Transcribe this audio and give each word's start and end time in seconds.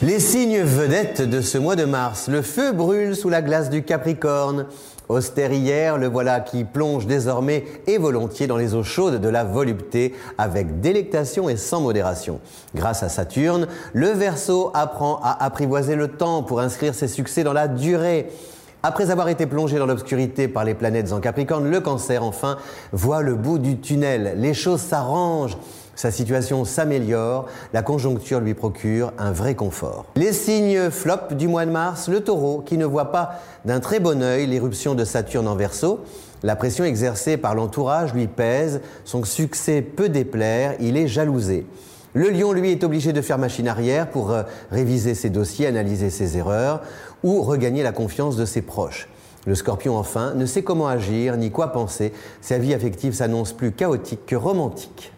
Les 0.00 0.20
signes 0.20 0.60
vedettes 0.60 1.22
de 1.22 1.40
ce 1.40 1.58
mois 1.58 1.74
de 1.74 1.84
mars. 1.84 2.28
Le 2.28 2.40
feu 2.40 2.70
brûle 2.70 3.16
sous 3.16 3.28
la 3.28 3.42
glace 3.42 3.68
du 3.68 3.82
Capricorne. 3.82 4.66
Austère 5.08 5.52
hier, 5.52 5.98
le 5.98 6.06
voilà 6.06 6.38
qui 6.38 6.62
plonge 6.62 7.08
désormais 7.08 7.64
et 7.88 7.98
volontiers 7.98 8.46
dans 8.46 8.56
les 8.56 8.76
eaux 8.76 8.84
chaudes 8.84 9.20
de 9.20 9.28
la 9.28 9.42
volupté 9.42 10.14
avec 10.38 10.80
délectation 10.80 11.48
et 11.48 11.56
sans 11.56 11.80
modération. 11.80 12.38
Grâce 12.76 13.02
à 13.02 13.08
Saturne, 13.08 13.66
le 13.92 14.10
Verseau 14.10 14.70
apprend 14.72 15.18
à 15.24 15.44
apprivoiser 15.44 15.96
le 15.96 16.06
temps 16.06 16.44
pour 16.44 16.60
inscrire 16.60 16.94
ses 16.94 17.08
succès 17.08 17.42
dans 17.42 17.52
la 17.52 17.66
durée. 17.66 18.28
Après 18.84 19.10
avoir 19.10 19.28
été 19.28 19.46
plongé 19.46 19.78
dans 19.78 19.86
l'obscurité 19.86 20.46
par 20.46 20.62
les 20.62 20.74
planètes 20.74 21.12
en 21.12 21.18
Capricorne, 21.18 21.68
le 21.68 21.80
cancer 21.80 22.22
enfin 22.22 22.56
voit 22.92 23.22
le 23.22 23.34
bout 23.34 23.58
du 23.58 23.80
tunnel. 23.80 24.34
Les 24.36 24.54
choses 24.54 24.80
s'arrangent. 24.80 25.58
Sa 25.98 26.12
situation 26.12 26.64
s'améliore, 26.64 27.46
la 27.72 27.82
conjoncture 27.82 28.38
lui 28.38 28.54
procure 28.54 29.12
un 29.18 29.32
vrai 29.32 29.56
confort. 29.56 30.04
Les 30.14 30.32
signes 30.32 30.90
flop 30.90 31.34
du 31.34 31.48
mois 31.48 31.66
de 31.66 31.72
mars, 31.72 32.08
le 32.08 32.20
taureau 32.20 32.62
qui 32.64 32.78
ne 32.78 32.84
voit 32.84 33.10
pas 33.10 33.40
d'un 33.64 33.80
très 33.80 33.98
bon 33.98 34.22
œil 34.22 34.46
l'éruption 34.46 34.94
de 34.94 35.04
Saturne 35.04 35.48
en 35.48 35.56
verso, 35.56 36.04
la 36.44 36.54
pression 36.54 36.84
exercée 36.84 37.36
par 37.36 37.56
l'entourage 37.56 38.14
lui 38.14 38.28
pèse, 38.28 38.80
son 39.04 39.24
succès 39.24 39.82
peut 39.82 40.08
déplaire, 40.08 40.76
il 40.78 40.96
est 40.96 41.08
jalousé. 41.08 41.66
Le 42.14 42.30
lion, 42.30 42.52
lui, 42.52 42.70
est 42.70 42.84
obligé 42.84 43.12
de 43.12 43.20
faire 43.20 43.38
machine 43.38 43.66
arrière 43.66 44.08
pour 44.08 44.30
euh, 44.30 44.44
réviser 44.70 45.16
ses 45.16 45.30
dossiers, 45.30 45.66
analyser 45.66 46.10
ses 46.10 46.36
erreurs 46.36 46.80
ou 47.24 47.42
regagner 47.42 47.82
la 47.82 47.90
confiance 47.90 48.36
de 48.36 48.44
ses 48.44 48.62
proches. 48.62 49.08
Le 49.46 49.56
scorpion, 49.56 49.96
enfin, 49.96 50.34
ne 50.34 50.46
sait 50.46 50.62
comment 50.62 50.86
agir 50.86 51.36
ni 51.36 51.50
quoi 51.50 51.72
penser. 51.72 52.12
Sa 52.40 52.58
vie 52.58 52.72
affective 52.72 53.14
s'annonce 53.14 53.52
plus 53.52 53.72
chaotique 53.72 54.26
que 54.26 54.36
romantique. 54.36 55.12